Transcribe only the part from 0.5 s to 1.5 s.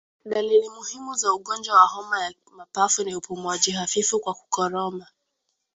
muhimu za